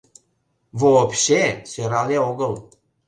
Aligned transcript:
Вообще, 0.81 1.41
сӧрале 1.71 2.17
огыл. 2.29 2.53